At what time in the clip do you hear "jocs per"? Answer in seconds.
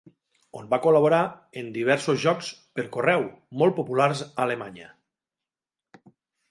2.25-2.87